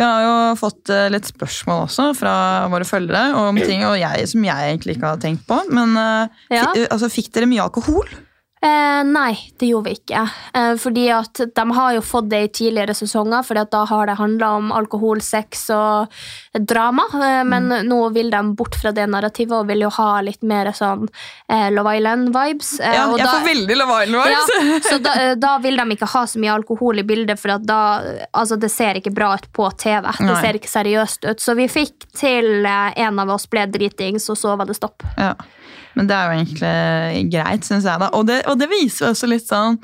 [0.00, 2.34] Vi har jo fått eh, litt spørsmål også fra
[2.72, 5.58] våre følgere om ting og jeg, som jeg egentlig ikke har tenkt på.
[5.70, 6.68] Men eh, Ja.
[6.88, 8.08] altså, fikk dere mye alkohol?
[8.62, 10.20] Eh, nei, det gjorde vi ikke.
[10.54, 14.06] Eh, fordi at de har jo fått det i tidligere sesonger, fordi at da har
[14.06, 16.12] det handla om alkohol, sex og
[16.70, 17.02] drama.
[17.18, 20.70] Eh, men nå vil de bort fra det narrativet og vil jo ha litt mer
[20.78, 21.08] sånn
[21.50, 22.70] eh, Love Island-vibes.
[22.80, 24.86] Eh, Ja, jeg da- får veldig Love Island-vibes!
[24.92, 27.80] så da, eh, da vil de ikke ha så mye alkohol i bildet, for da,
[28.30, 30.06] altså det ser ikke bra ut på TV.
[30.06, 30.38] Det Nei.
[30.44, 31.42] ser ikke seriøst ut.
[31.42, 35.02] Så vi fikk til en av oss ble dritings, og så var det stopp.
[35.18, 35.34] Ja.
[35.98, 38.00] Men det er jo egentlig greit, syns jeg.
[38.02, 38.10] da.
[38.16, 39.80] Og det, og det viser jo også litt sånn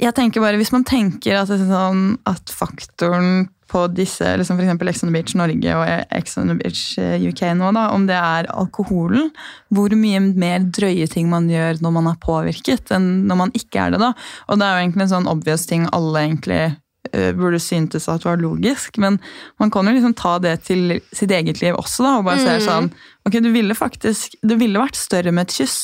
[0.00, 4.82] Jeg tenker bare, Hvis man tenker at, sånn, at faktoren på disse, liksom f.eks.
[4.86, 8.06] Ex on the Beach Norge og Ex on the Beach eh, UK nå, da, om
[8.08, 9.32] det er alkoholen,
[9.74, 13.82] hvor mye mer drøye ting man gjør når man er påvirket, enn når man ikke
[13.82, 14.02] er det.
[14.02, 14.12] da.
[14.46, 18.26] Og det er jo egentlig en sånn obvious ting alle egentlig uh, burde syntes at
[18.26, 19.18] var logisk, men
[19.62, 22.58] man kan jo liksom ta det til sitt eget liv også, da, og bare se
[22.68, 22.92] sånn
[23.26, 25.78] Ok, du ville faktisk Det ville vært større med et kyss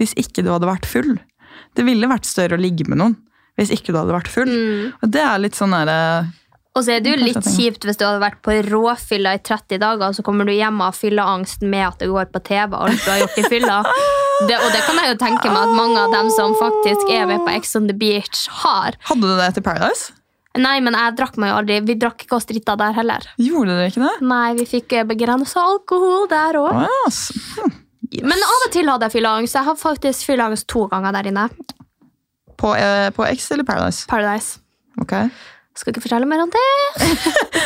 [0.00, 1.12] hvis ikke du hadde vært full.
[1.78, 3.12] Det ville vært større å ligge med noen
[3.54, 4.50] hvis ikke du hadde vært full.
[4.98, 5.98] Og det er litt sånn derre
[6.74, 9.78] Og så er det jo litt kjipt hvis du hadde vært på råfylla i 30
[9.78, 12.74] dager, og så kommer du hjem og fylleangsten fylleangst med at det går på TV.
[12.74, 13.78] og alt du har gjort i fylla.
[14.34, 17.28] Det, og det kan jeg jo tenke meg at mange av dem som faktisk er
[17.30, 18.98] med på Ex on the Beach, har.
[19.06, 20.10] Hadde du det etter Paradise?
[20.54, 21.80] Nei, men jeg drakk meg jo aldri.
[21.82, 23.24] Vi drakk ikke oss drita der heller.
[23.42, 24.12] Gjorde dere ikke det?
[24.30, 26.84] Nei, vi fikk begrensa alkohol der òg.
[26.84, 27.24] Yes.
[27.58, 27.80] ja, ass.
[28.22, 29.56] Men av og til hadde jeg fylleangst.
[29.58, 31.48] Jeg har faktisk fylleangst to ganger der inne.
[32.60, 34.06] På, eh, på X eller Paradise?
[34.06, 34.60] Paradise.
[35.02, 35.16] Ok.
[35.74, 36.62] Skal ikke fortelle mer om det.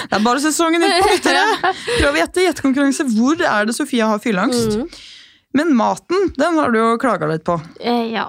[0.08, 1.72] Det er bare sesongen ut på lyttere!
[1.98, 2.44] Prøv å gjette.
[2.46, 3.04] Gjettekonkurranse.
[3.12, 4.78] Hvor er det Sofia har fylleangst?
[4.80, 4.86] Mm.
[5.52, 7.54] Men maten, den har du jo klaga litt på.
[7.80, 8.26] Eh, ja.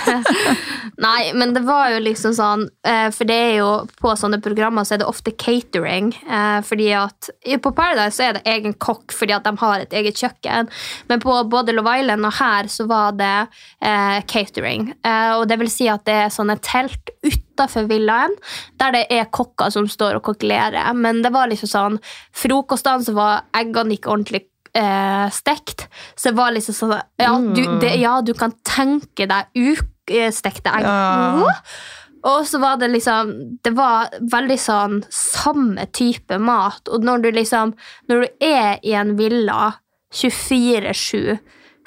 [1.04, 3.68] Nei, men det var jo liksom sånn eh, For det er jo
[4.00, 6.08] på sånne programmer så er det ofte catering.
[6.24, 7.28] Eh, fordi at
[7.60, 10.72] På Paradise så er det egen kokk fordi at de har et eget kjøkken.
[11.12, 13.34] Men på både Love Island og her så var det
[13.84, 14.94] eh, catering.
[15.04, 18.32] Eh, og det vil si at det er sånne telt utafor villaen
[18.80, 20.88] der det er kokker som står og kokkelerer.
[20.96, 22.00] Men det var liksom sånn
[22.32, 25.88] Frokostene så var eggene ikke ordentlig eh, stekt.
[26.14, 30.86] Så det var liksom sånn Ja, du, det, ja, du kan tenke deg ukestekte egg.
[30.86, 31.54] Ja.
[32.28, 33.30] Og så var det liksom
[33.64, 36.88] Det var veldig sånn samme type mat.
[36.88, 37.72] Og når du liksom
[38.10, 39.72] Når du er i en villa
[40.14, 41.38] 24-7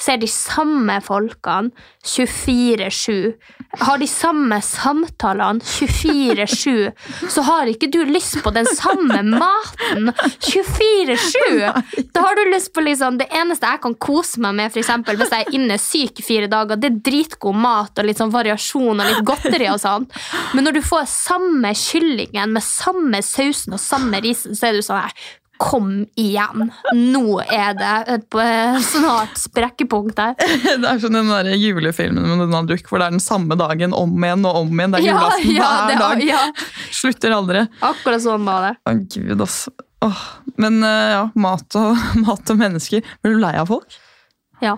[0.04, 1.72] ser de samme folkene
[2.04, 3.34] 24-7,
[3.80, 6.92] har de samme samtalene 24-7,
[7.30, 12.06] så har ikke du lyst på den samme maten 24-7!
[12.14, 15.18] Da har du lyst på liksom Det eneste jeg kan kose meg med, for eksempel,
[15.20, 18.34] hvis jeg er inne syk i fire dager, det er dritgod mat og litt sånn
[18.34, 20.10] variasjon og litt godteri og sånn.
[20.54, 24.86] Men når du får samme kyllingen med samme sausen og samme risen, så er du
[24.86, 25.18] sånn her
[25.64, 26.66] Kom igjen!
[26.98, 30.34] Nå er det et eh, snart sprekkepunkt her.
[30.84, 33.94] Det er som den der julefilmen med Donald Duck, hvor det er den samme dagen
[33.96, 34.96] om igjen og om igjen.
[34.96, 36.24] Det er Ja, julaften ja, hver det, dag.
[36.28, 37.64] ja, Slutter aldri.
[37.94, 38.74] akkurat sånn var det.
[38.90, 39.58] Å, gud, ass.
[40.04, 40.24] Åh.
[40.60, 43.06] Men eh, ja, mat og, mat og mennesker.
[43.24, 43.96] Blir du lei av folk?
[44.64, 44.76] Ja.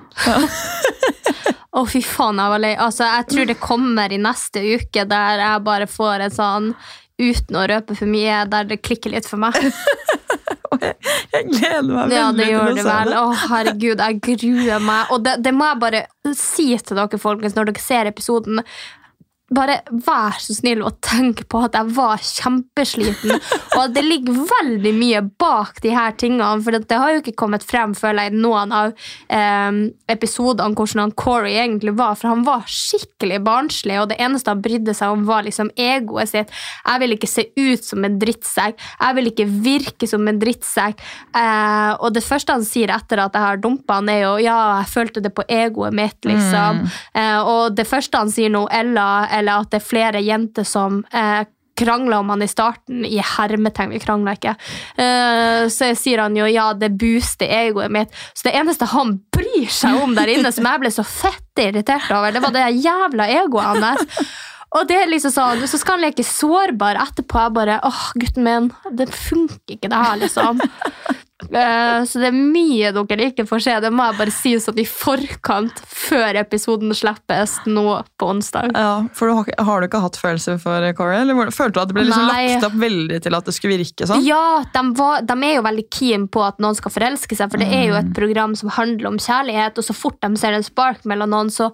[1.75, 2.75] Å, fy faen, jeg var lei.
[2.79, 6.69] Altså, jeg tror det kommer i neste uke der jeg bare får en sånn
[7.15, 9.55] Uten å røpe for mye, der det klikker litt for meg.
[10.81, 13.09] Jeg gleder meg Ja, det veldig gjør til det å se vel.
[13.13, 13.21] det.
[13.21, 15.11] Å, herregud, jeg gruer meg.
[15.15, 16.03] Og det, det må jeg bare
[16.37, 18.61] si til dere, folkens, når dere ser episoden.
[19.53, 23.35] Bare vær så snill og tenk på at jeg var kjempesliten,
[23.75, 26.47] og at det ligger veldig mye bak de her tingene.
[26.65, 28.95] For det har jo ikke kommet frem, føler jeg, noen av
[29.29, 29.77] eh,
[30.09, 32.17] episodene hvordan han Corey egentlig var.
[32.17, 36.33] For han var skikkelig barnslig, og det eneste han brydde seg om, var liksom egoet
[36.33, 36.55] sitt.
[36.81, 38.81] Jeg vil ikke se ut som en drittsekk.
[38.81, 41.05] Jeg vil ikke virke som en drittsekk.
[41.37, 44.57] Eh, og det første han sier etter at jeg har dumpa han, er jo ja,
[44.81, 46.81] jeg følte det på egoet mitt, liksom.
[47.13, 51.03] Eh, og det første han sier nå, Ella, eller at det er flere jenter som
[51.11, 51.43] eh,
[51.75, 54.55] krangla om han i starten, i hermetegn, vi krangla ikke,
[55.01, 58.15] eh, så sier han jo ja, det booster egoet mitt.
[58.33, 62.07] Så det eneste han bryr seg om der inne, som jeg ble så fett irritert
[62.15, 64.21] over, det var det jævla egoet hans.
[64.75, 67.45] Og det er liksom sånn, Så skal han leke sårbar etterpå.
[67.47, 70.59] Jeg bare åh, gutten min, det funker ikke, det her, liksom.
[70.59, 73.75] uh, Så det er mye dere ikke får se.
[73.85, 77.85] Det må jeg bare si sånn i forkant, før episoden slippes nå
[78.19, 78.75] på onsdag.
[78.75, 81.23] Ja, for du har, har du ikke hatt følelser for Corey?
[81.23, 84.09] Eller følte du at det ble liksom lagt opp veldig til at det skulle virke
[84.11, 84.25] sånn?
[84.27, 87.63] Ja, de, var, de er jo veldig keen på at noen skal forelske seg, for
[87.63, 90.65] det er jo et program som handler om kjærlighet, og så fort de ser en
[90.65, 91.71] spark mellom noen, så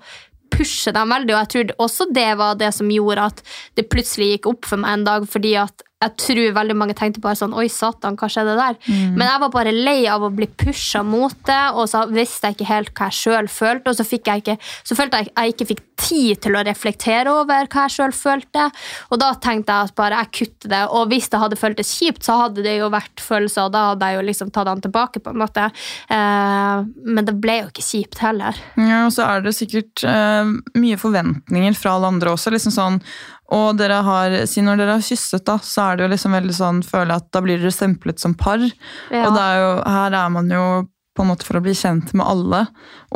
[0.54, 3.42] pusher dem veldig, og jeg tror også det var det som gjorde at
[3.80, 7.22] det plutselig gikk opp for meg en dag, fordi at jeg tror veldig mange tenkte
[7.24, 8.78] bare sånn Oi, satan, hva skjedde der?
[8.90, 12.58] Men jeg var bare lei av å bli pusha mot det, og så visste jeg
[12.58, 13.92] ikke helt hva jeg sjøl følte.
[13.92, 17.70] Og så, jeg ikke, så følte jeg jeg ikke fikk tid til å reflektere over
[17.72, 18.68] hva jeg sjøl følte.
[19.12, 20.82] Og da tenkte jeg at bare jeg kutter det.
[20.98, 24.10] Og hvis det hadde føltes kjipt, så hadde det jo vært følelser, og da hadde
[24.10, 25.68] jeg jo liksom tatt han tilbake, på en måte.
[26.12, 28.58] Eh, men det ble jo ikke kjipt heller.
[28.80, 32.54] Ja, og så er det sikkert eh, mye forventninger fra alle andre også.
[32.54, 33.02] liksom sånn,
[33.52, 36.56] og dere har, siden når dere har kysset, da, så er det jo liksom veldig
[36.56, 38.64] sånn, føler jeg at da blir dere stemplet som par.
[39.12, 39.28] Ja.
[39.28, 40.66] Og det er jo, her er man jo
[41.12, 42.62] på en måte for å bli kjent med alle,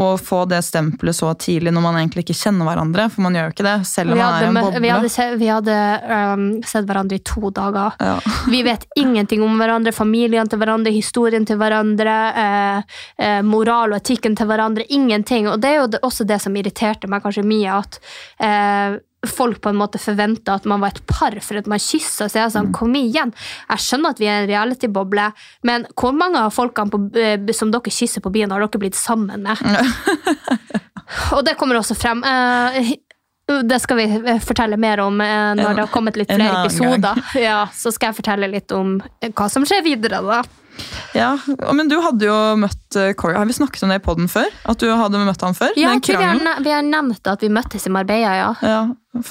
[0.03, 3.05] og få det stempelet så tidlig når man egentlig ikke kjenner hverandre.
[3.13, 4.81] For man gjør jo ikke det, selv om hadde, man er en boble.
[4.83, 5.77] vi hadde, se, vi hadde
[6.11, 7.95] um, sett hverandre i to dager.
[8.03, 8.17] Ja.
[8.51, 14.03] Vi vet ingenting om hverandre, familien til hverandre, historien til hverandre, eh, eh, moral og
[14.03, 14.85] etikken til hverandre.
[14.91, 15.47] Ingenting.
[15.49, 17.99] Og det er jo også det som irriterte meg kanskje mye, at
[18.43, 22.27] eh, folk på en måte forventa at man var et par for at man kyssa.
[22.29, 23.33] Så jeg sånn, kom igjen.
[23.69, 25.29] Jeg skjønner at vi er en reality-boble,
[25.67, 28.99] men hvor mange av folkene på, eh, som dere kysser på byen, har dere blitt
[28.99, 29.61] sammen med?
[31.35, 32.23] Og det kommer også frem.
[32.25, 32.95] Eh,
[33.65, 37.21] det skal vi eh, fortelle mer om når det har kommet litt flere episoder.
[37.39, 38.97] Ja, så skal jeg fortelle litt om
[39.29, 40.23] hva som skjer videre.
[40.25, 40.43] da.
[41.15, 41.37] Ja,
[41.73, 43.37] Men du hadde jo møtt eh, Corey.
[43.39, 44.49] Har vi snakket om det i poden før?
[44.67, 45.71] At du hadde møtt han før?
[45.79, 48.49] Ja, vi, har, vi har nevnt at vi møttes i Marbella, ja.
[48.65, 48.81] Ja,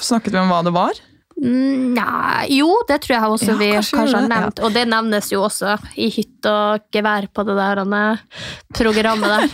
[0.01, 0.97] Snakket vi om hva det var?
[1.35, 4.59] Mm, Nei, jo, det tror jeg også Ja, vi kanskje kanskje, har nevnt.
[4.61, 4.65] ja.
[4.65, 9.49] Og det nevnes jo også i hytte og gevær på det der eh, programmet der.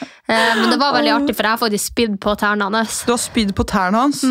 [0.24, 3.02] Eh, Men det var veldig artig, for jeg har faktisk spydd på tærne hans.
[3.04, 4.22] Du har spydd på tærne hans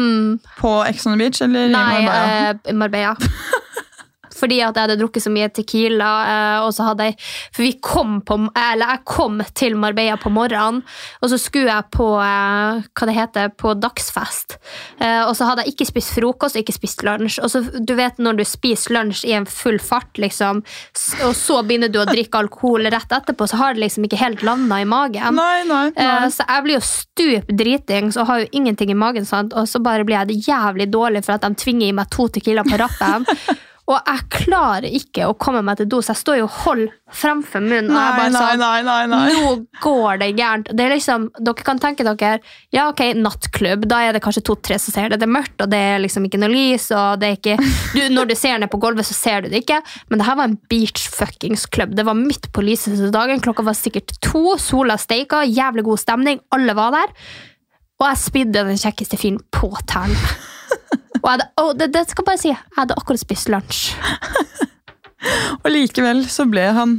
[0.57, 1.37] på Ex on the Beach?
[1.45, 1.75] eller i Mm.
[1.75, 2.55] Nei, Marbella?
[2.65, 3.11] eh, Marbella.
[4.37, 6.11] Fordi at jeg hadde drukket så mye tequila.
[6.33, 7.17] eh, og så hadde jeg,
[7.53, 10.83] For vi kom på, eller jeg kom til Marbella på morgenen,
[11.21, 14.57] og så skulle jeg på eh, hva det heter, på dagsfest.
[14.99, 17.39] Eh, og så hadde jeg ikke spist frokost og ikke spist lunsj.
[17.43, 20.63] Og så, du vet når du spiser lunsj i en full fart, liksom,
[21.23, 24.43] og så begynner du å drikke alkohol rett etterpå, så har det liksom ikke helt
[24.45, 25.35] landa i magen.
[25.37, 26.29] Nei, nei, nei.
[26.33, 29.53] Så jeg blir jo stup dritings og har jo ingenting i magen, sant?
[29.53, 32.27] og så bare blir jeg det jævlig dårlig for at de tvinger i meg to
[32.33, 33.27] tequila på rappen.
[33.83, 36.91] og jeg klarer ikke å komme meg til do, så jeg står jo og holder
[37.19, 37.89] fremfor munnen.
[37.91, 39.33] og jeg bare nei, sånn, nei, nei, nei.
[39.35, 40.69] Nå går det gærent.
[40.71, 42.37] Det er liksom, dere kan tenke dere
[42.71, 43.83] ja, ok, nattklubb.
[43.91, 45.19] Da er det kanskje to-tre som ser det.
[45.19, 46.87] Det er mørkt, og det er liksom ikke noe lys.
[46.95, 47.57] og det er ikke,
[47.97, 49.81] du, Når du ser ned på gulvet, så ser du det ikke.
[50.07, 51.97] Men det her var en beach fuckings klubb.
[51.99, 53.43] Det var midt på lyseste dagen.
[53.43, 54.55] Klokka var sikkert to.
[54.63, 55.43] Sola steika.
[55.43, 56.39] Jævlig god stemning.
[56.55, 57.13] Alle var der.
[57.99, 60.52] Og jeg spydde den kjekkeste fyren på tærne.
[61.23, 63.83] Og jeg hadde, og det, det skal jeg bare si, jeg hadde akkurat spist lunsj.
[65.63, 66.97] Og likevel så ble han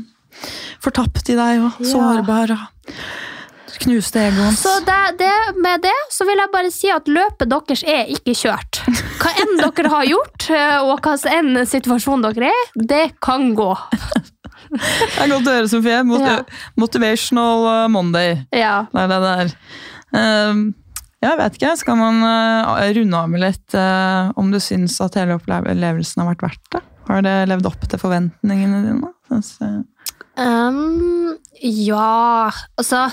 [0.83, 4.63] fortapt i deg og sårbar og knuste egoet hans.
[4.65, 8.37] Så det, det, med det så vil jeg bare si at løpet deres er ikke
[8.39, 8.81] kjørt.
[9.21, 13.51] Hva enn dere har gjort, eh, og hva enn situasjon dere er i, det kan
[13.59, 13.73] gå.
[14.75, 16.01] Det er godt å høre, Sofie.
[16.07, 16.39] Mot Ja.
[16.81, 18.39] Motivational uh, Monday.
[18.57, 18.87] Ja.
[18.91, 19.53] Det er det der.
[20.15, 20.65] Um,
[21.25, 21.75] jeg vet ikke.
[21.81, 26.31] Skal man uh, runde av med litt uh, om du syns at hele opplevelsen har
[26.35, 26.85] vært verdt det?
[27.09, 29.13] Har det levd opp til forventningene dine?
[29.29, 29.85] Synes,
[30.35, 33.05] Um, ja Altså,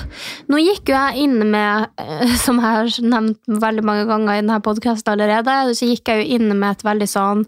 [0.49, 4.41] nå gikk jo jeg inn med, eh, som jeg har nevnt veldig mange ganger i
[4.41, 7.43] denne podkasten allerede, så gikk jeg jo inn med et veldig sånn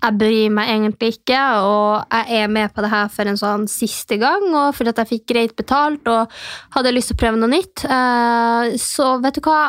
[0.00, 3.66] jeg bryr meg egentlig ikke, og jeg er med på det her for en sånn
[3.70, 6.32] siste gang, og fordi at jeg fikk greit betalt og
[6.76, 7.84] hadde lyst til å prøve noe nytt.
[7.84, 9.60] Eh, Så vet du hva,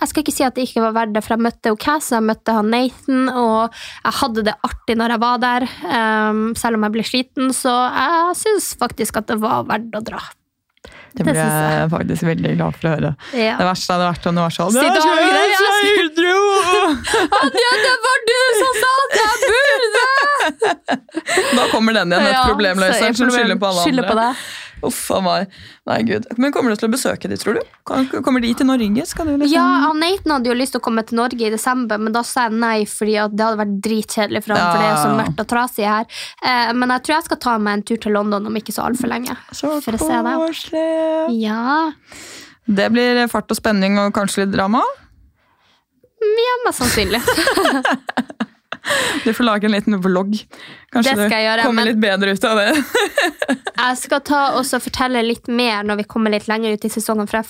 [0.00, 2.22] jeg skal ikke si at det ikke var verdt det, for jeg møtte Cass, jeg
[2.26, 3.72] møtte han Nathan, og
[4.04, 7.74] jeg hadde det artig når jeg var der, eh, selv om jeg ble sliten, så
[7.90, 10.22] jeg syns faktisk at det var verdt å dra.
[11.12, 13.10] Det blir jeg faktisk veldig glad for å høre.
[13.36, 13.54] Ja.
[13.60, 15.92] Det verste hadde vært om det var sånn Sitte og «Ja, ha greier, så jeg!
[17.42, 20.06] Anja, det var du som sa at jeg burde!
[21.52, 24.08] Da kommer den igjen, et Ja, problemløseren som skylder på alle andre.
[24.08, 24.16] på.
[24.82, 25.52] Uff a meg.
[25.86, 26.26] Nei, gud.
[26.42, 27.62] Men kommer du til å besøke de, tror du?
[27.86, 28.88] Kommer de til Norge?
[28.90, 29.46] Liksom...
[29.50, 32.24] Ja, han Nathan hadde jo lyst til å komme til Norge i desember, men da
[32.26, 35.44] sa jeg nei, fordi det hadde vært dritkjedelig for ham, for det er så mørkt
[35.44, 36.22] og trasig her.
[36.42, 38.86] Eh, men jeg tror jeg skal ta meg en tur til London om ikke så
[38.88, 39.36] altfor lenge.
[39.54, 40.86] Så koselig.
[41.42, 41.92] Ja,
[42.66, 44.82] Det blir fart og spenning og kanskje litt drama.
[46.22, 47.22] ja mest sannsynlig.
[49.24, 50.32] Du får lage en liten vlogg.
[50.92, 52.84] Kanskje Det skal jeg gjøre, du kommer men- litt bedre ut av det.
[53.82, 57.26] Jeg skal ta og fortelle litt mer når vi kommer litt lenger ut i sesongen,
[57.30, 57.48] for jeg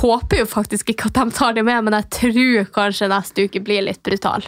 [0.00, 3.62] håper jo faktisk ikke at de tar det med, men jeg tror kanskje neste uke
[3.64, 4.44] blir litt brutal.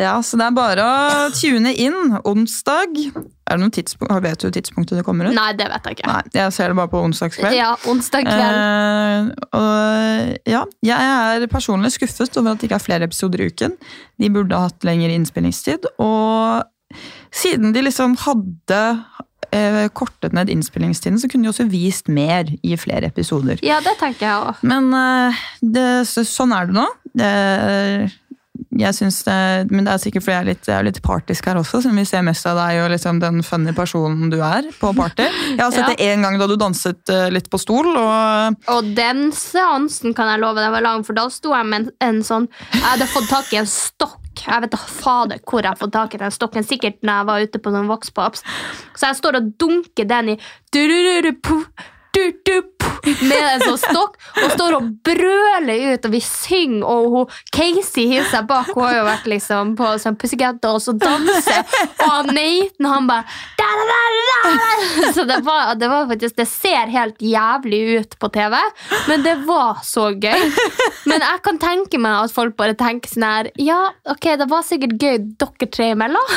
[0.00, 2.96] Ja, Så det er bare å tune inn onsdag.
[3.12, 5.36] Er det noen tidspunkt, Vet du tidspunktet det kommer ut?
[5.36, 6.08] Nei, det vet jeg ikke.
[6.08, 7.56] Nei, Jeg ser det bare på onsdagskveld.
[7.58, 8.56] Ja, onsdag kveld.
[8.56, 11.12] Eh, og ja, jeg
[11.42, 13.76] er personlig skuffet over at det ikke er flere episoder i uken.
[14.18, 15.90] De burde ha hatt lengre innspillingstid.
[16.00, 16.64] Og
[17.32, 18.80] siden de liksom hadde
[19.52, 23.60] eh, kortet ned innspillingstiden, så kunne de også vist mer i flere episoder.
[23.62, 24.66] Ja, det tenker jeg også.
[24.72, 26.88] Men eh, det, så, sånn er det nå.
[27.12, 27.30] Det,
[28.78, 29.34] jeg synes det,
[29.72, 31.98] men det er sikkert fordi jeg er litt, jeg er litt partisk her også, siden
[31.98, 35.26] vi ser mest av deg og liksom den funny personen du er på party.
[35.26, 35.90] Jeg har sett Ja.
[35.92, 40.30] det én gang da du danset eh, litt på stol, og Og den seansen kan
[40.32, 43.10] jeg love deg var lang, for da sto jeg med en, en sånn Jeg hadde
[43.12, 44.18] fått tak i en stokk.
[44.40, 46.66] Jeg vet da fader hvor jeg har fått tak i den stokken.
[46.66, 48.44] Sikkert når jeg var ute på noen vokspops.
[48.96, 50.38] Så jeg står og dunker den i
[50.74, 51.58] durururu-pu.
[52.16, 52.56] du, du,
[53.02, 58.06] med en sånn stokk og står og brøler ut, og vi synger, og hun, Casey
[58.10, 58.72] hiver seg bak.
[58.74, 61.62] Hun har jo vært liksom på sånn Pussycat og så danser,
[62.02, 63.24] og han Nathan han bare
[63.58, 65.12] da, da, da.
[65.14, 68.56] Så det var, det var faktisk Det ser helt jævlig ut på TV,
[69.08, 70.48] men det var så gøy.
[71.08, 74.64] Men jeg kan tenke meg at folk bare tenker sånn her Ja, ok, det var
[74.66, 76.34] sikkert gøy dere tre imellom,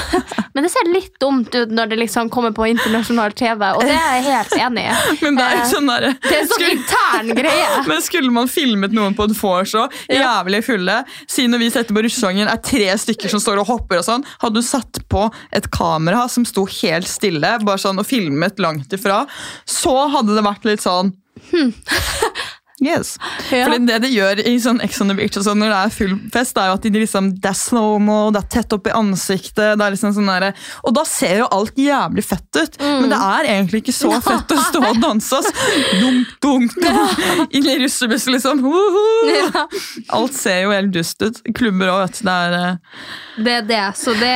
[0.54, 3.96] men det ser litt dumt ut når det liksom kommer på internasjonal TV, og det
[3.96, 4.96] er jeg helt enig i.
[5.26, 7.70] Men det er jo Eh, sånn der, det er en sånn intern greie.
[7.90, 10.98] Men skulle man filmet noen på en vors òg, jævlig fulle
[11.32, 14.26] Si når vi setter på russesangen, er tre stykker som står og hopper og sånn.
[14.44, 18.94] Hadde du satt på et kamera som sto helt stille bare sånn og filmet langt
[18.96, 19.24] ifra,
[19.70, 21.14] så hadde det vært litt sånn
[22.84, 23.16] Yes.
[23.52, 23.70] Ja.
[23.70, 26.16] Fordi det de gjør i sånn Ex on the Beach sånn, når det er full
[26.34, 29.78] fest, er jo at de liksom, det er slow-mo, det er tett opp i ansiktet.
[29.80, 30.50] det er liksom sånn der,
[30.84, 34.52] Og da ser jo alt jævlig fett ut, men det er egentlig ikke så fett
[34.52, 35.40] å stå og danse.
[36.02, 37.24] Dunk, dunk, dunk.
[37.56, 38.64] Inn i russebuss, liksom.
[39.30, 39.66] Ja,
[40.18, 41.40] Alt ser jo helt dust ut.
[41.56, 42.26] Klubber òg, vet du.
[42.26, 43.06] Det er eh,
[43.46, 44.34] det er det, så det,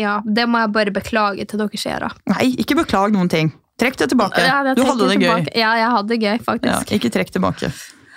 [0.00, 2.12] ja, det må jeg bare beklage til dere seere.
[2.32, 3.52] Nei, ikke beklag noen ting.
[3.78, 4.40] Trekk det tilbake.
[4.42, 5.44] Ja, du hadde det tilbake.
[5.52, 5.60] gøy.
[5.60, 6.90] Ja, jeg hadde det gøy, Ja, faktisk.
[6.96, 7.66] ikke trekk tilbake.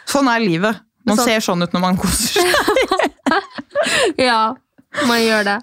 [0.09, 0.75] Sånn er livet.
[1.05, 1.25] Man Sånn.
[1.25, 2.51] ser sånn ut når man koser seg.
[4.21, 4.53] Ja,
[5.07, 5.59] man gjør det.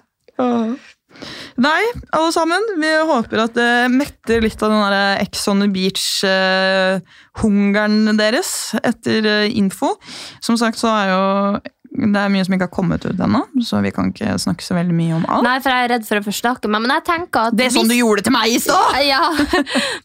[1.59, 1.83] Nei,
[2.15, 2.61] alle sammen.
[2.79, 8.51] Vi håper at det metter litt av den Ex on the Beach-hungeren deres
[8.83, 9.89] etter eh, info.
[10.43, 11.23] Som sagt så er jo
[11.99, 14.77] det er mye som ikke har kommet ut ennå, så vi kan ikke snakke så
[14.77, 15.45] veldig mye om alt.
[15.45, 17.73] Nei, for jeg er redd for å forstakke meg, men jeg tenker at det er
[17.75, 18.97] sånn du gjorde det til meg i stad!
[19.09, 19.23] Ja,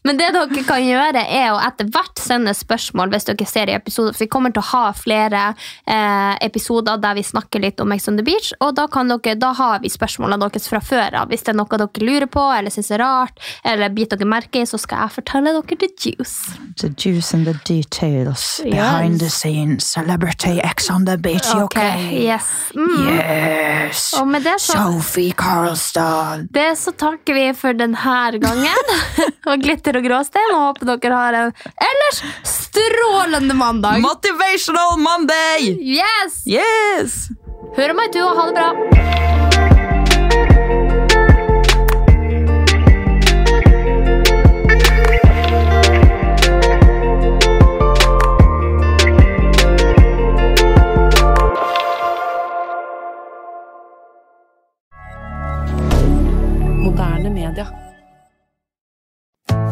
[0.07, 3.75] men det dere kan gjøre er å etter hvert sende spørsmål hvis dere ser i
[3.75, 7.93] episoder, for vi kommer til å ha flere eh, episoder der vi snakker litt om
[7.93, 11.19] Ex on the Beach, og da, kan dere, da har vi spørsmålene deres fra før
[11.21, 11.29] av.
[11.31, 14.63] Hvis det er noe dere lurer på, eller synes er rart, eller biter dere merke
[14.63, 16.55] i, så skal jeg fortelle dere the juice.
[16.81, 19.85] The juice and the details behind the scenes.
[19.85, 21.77] Celebrity X on the beach, Ok,
[22.11, 22.49] Yes.
[22.75, 23.07] Mm.
[23.15, 24.13] Yes.
[24.19, 26.47] Og med det så Sophie Carlstad.
[26.53, 28.93] Det så takker vi for denne gangen.
[29.49, 30.53] og glitter og gråstein.
[30.55, 31.55] Og håper dere har en
[31.89, 34.01] ellers strålende mandag.
[34.03, 35.75] Motivational Monday!
[35.79, 36.41] Yes!
[36.45, 37.19] Yes!
[37.75, 39.94] Hør meg du, og ha det bra.